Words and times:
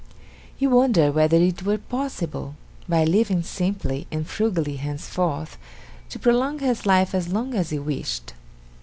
He 0.57 0.65
wondered 0.65 1.13
whether 1.13 1.37
it 1.37 1.61
were 1.61 1.77
possible, 1.77 2.55
by 2.89 3.03
living 3.03 3.43
simply 3.43 4.07
and 4.11 4.25
frugally 4.25 4.77
henceforth, 4.77 5.59
to 6.09 6.17
prolong 6.17 6.57
his 6.57 6.87
life 6.87 7.13
as 7.13 7.27
long 7.31 7.53
as 7.53 7.69
he 7.69 7.77
wished. 7.77 8.33